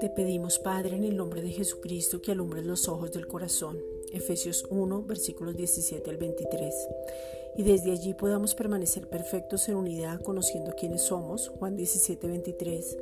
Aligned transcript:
Te 0.00 0.08
pedimos, 0.08 0.58
Padre, 0.58 0.96
en 0.96 1.04
el 1.04 1.16
nombre 1.16 1.42
de 1.42 1.50
Jesucristo, 1.50 2.20
que 2.22 2.32
alumbres 2.32 2.64
los 2.64 2.88
ojos 2.88 3.12
del 3.12 3.26
corazón. 3.26 3.78
Efesios 4.12 4.66
1, 4.70 5.02
versículos 5.04 5.56
17 5.56 6.10
al 6.10 6.16
23. 6.16 6.74
Y 7.56 7.62
desde 7.62 7.92
allí 7.92 8.14
podamos 8.14 8.54
permanecer 8.54 9.08
perfectos 9.08 9.68
en 9.68 9.74
unidad, 9.74 10.20
conociendo 10.22 10.72
quiénes 10.78 11.02
somos. 11.02 11.48
Juan 11.48 11.76
17, 11.76 12.26
23 12.26 12.96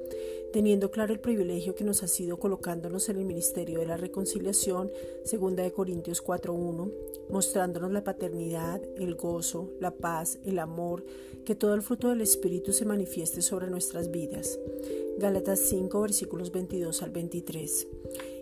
teniendo 0.53 0.91
claro 0.91 1.13
el 1.13 1.21
privilegio 1.21 1.75
que 1.75 1.85
nos 1.85 2.03
ha 2.03 2.09
sido 2.09 2.39
colocándonos 2.39 3.09
en 3.09 3.19
el 3.19 3.25
ministerio 3.25 3.81
de 3.81 3.87
la 3.87 3.97
reconciliación, 3.97 4.91
2 5.31 5.73
Corintios 5.73 6.25
4.1, 6.25 6.93
mostrándonos 7.31 7.93
la 7.93 8.05
paternidad, 8.05 8.81
el 8.97 9.15
gozo, 9.15 9.71
la 9.81 9.91
paz, 9.91 10.39
el 10.45 10.59
amor, 10.59 11.05
que 11.45 11.55
todo 11.55 11.75
el 11.75 11.83
fruto 11.83 12.09
del 12.09 12.21
Espíritu 12.21 12.73
se 12.73 12.85
manifieste 12.85 13.43
sobre 13.43 13.69
nuestras 13.69 14.11
vidas. 14.11 14.59
Gálatas 15.19 15.61
5 15.61 16.01
versículos 16.01 16.51
22 16.53 17.03
al 17.03 17.11
23. 17.11 17.89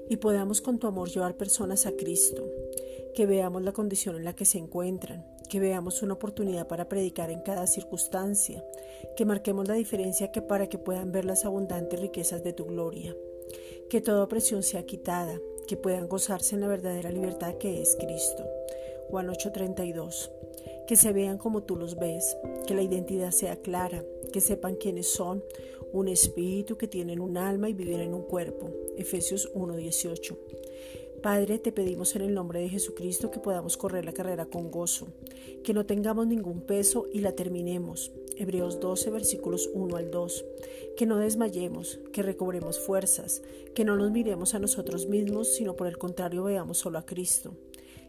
Y 0.08 0.16
podamos 0.18 0.60
con 0.60 0.78
tu 0.78 0.86
amor 0.86 1.08
llevar 1.08 1.36
personas 1.36 1.86
a 1.86 1.92
Cristo, 1.92 2.48
que 3.16 3.24
veamos 3.24 3.62
la 3.62 3.72
condición 3.72 4.16
en 4.16 4.24
la 4.24 4.36
que 4.36 4.44
se 4.44 4.58
encuentran, 4.58 5.24
que 5.48 5.58
veamos 5.58 6.02
una 6.02 6.12
oportunidad 6.12 6.68
para 6.68 6.86
predicar 6.86 7.30
en 7.30 7.40
cada 7.40 7.66
circunstancia, 7.66 8.62
que 9.16 9.24
marquemos 9.24 9.66
la 9.66 9.72
diferencia 9.74 10.30
que 10.30 10.42
para 10.42 10.68
que 10.68 10.76
puedan 10.76 11.12
ver 11.12 11.24
las 11.24 11.46
abundantes 11.46 11.98
riquezas 11.98 12.44
de 12.44 12.52
tu 12.52 12.66
gloria, 12.66 13.16
que 13.88 14.02
toda 14.02 14.22
opresión 14.22 14.62
sea 14.62 14.84
quitada, 14.84 15.40
que 15.66 15.78
puedan 15.78 16.08
gozarse 16.08 16.56
en 16.56 16.60
la 16.60 16.68
verdadera 16.68 17.10
libertad 17.10 17.54
que 17.54 17.80
es 17.80 17.96
Cristo. 17.96 18.44
Juan 19.08 19.28
8:32. 19.30 20.30
Que 20.86 20.96
se 20.96 21.14
vean 21.14 21.38
como 21.38 21.62
tú 21.62 21.74
los 21.76 21.96
ves, 21.96 22.36
que 22.66 22.74
la 22.74 22.82
identidad 22.82 23.30
sea 23.30 23.56
clara, 23.56 24.04
que 24.30 24.42
sepan 24.42 24.76
quiénes 24.76 25.08
son, 25.08 25.42
un 25.90 26.08
espíritu 26.08 26.76
que 26.76 26.86
tienen 26.86 27.20
un 27.20 27.38
alma 27.38 27.70
y 27.70 27.72
viven 27.72 28.00
en 28.00 28.12
un 28.12 28.22
cuerpo. 28.22 28.68
Efesios 28.98 29.50
1:18. 29.54 30.36
Padre, 31.22 31.58
te 31.58 31.72
pedimos 31.72 32.14
en 32.14 32.22
el 32.22 32.34
nombre 32.34 32.60
de 32.60 32.68
Jesucristo 32.68 33.30
que 33.30 33.40
podamos 33.40 33.76
correr 33.76 34.04
la 34.04 34.12
carrera 34.12 34.46
con 34.46 34.70
gozo, 34.70 35.08
que 35.64 35.72
no 35.72 35.86
tengamos 35.86 36.26
ningún 36.26 36.60
peso 36.60 37.06
y 37.12 37.20
la 37.20 37.32
terminemos. 37.32 38.12
Hebreos 38.36 38.80
12, 38.80 39.10
versículos 39.10 39.70
1 39.72 39.96
al 39.96 40.10
2. 40.10 40.44
Que 40.96 41.06
no 41.06 41.18
desmayemos, 41.18 42.00
que 42.12 42.22
recobremos 42.22 42.78
fuerzas, 42.78 43.42
que 43.74 43.84
no 43.84 43.96
nos 43.96 44.10
miremos 44.10 44.54
a 44.54 44.58
nosotros 44.58 45.06
mismos, 45.08 45.54
sino 45.54 45.74
por 45.74 45.86
el 45.86 45.98
contrario 45.98 46.44
veamos 46.44 46.78
solo 46.78 46.98
a 46.98 47.06
Cristo 47.06 47.54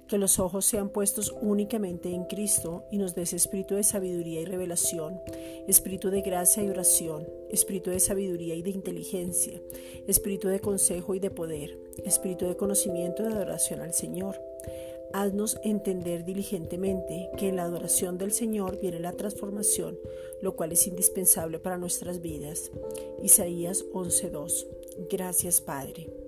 que 0.07 0.17
los 0.17 0.39
ojos 0.39 0.65
sean 0.65 0.89
puestos 0.89 1.35
únicamente 1.41 2.13
en 2.13 2.25
Cristo 2.25 2.85
y 2.91 2.97
nos 2.97 3.15
des 3.15 3.33
espíritu 3.33 3.75
de 3.75 3.83
sabiduría 3.83 4.41
y 4.41 4.45
revelación, 4.45 5.21
espíritu 5.67 6.09
de 6.09 6.21
gracia 6.21 6.63
y 6.63 6.69
oración, 6.69 7.27
espíritu 7.49 7.89
de 7.89 7.99
sabiduría 7.99 8.55
y 8.55 8.61
de 8.61 8.71
inteligencia, 8.71 9.61
espíritu 10.07 10.47
de 10.47 10.59
consejo 10.59 11.15
y 11.15 11.19
de 11.19 11.29
poder, 11.29 11.77
espíritu 12.05 12.45
de 12.45 12.55
conocimiento 12.55 13.23
y 13.23 13.27
de 13.27 13.33
adoración 13.33 13.81
al 13.81 13.93
Señor. 13.93 14.41
Haznos 15.13 15.57
entender 15.63 16.25
diligentemente 16.25 17.29
que 17.37 17.47
en 17.47 17.55
la 17.55 17.63
adoración 17.63 18.17
del 18.17 18.33
Señor 18.33 18.79
viene 18.79 18.99
la 18.99 19.13
transformación, 19.13 19.97
lo 20.41 20.55
cual 20.55 20.73
es 20.73 20.85
indispensable 20.85 21.59
para 21.59 21.77
nuestras 21.77 22.21
vidas. 22.21 22.71
Isaías 23.23 23.85
11:2. 23.93 24.67
Gracias 25.09 25.61
Padre. 25.61 26.26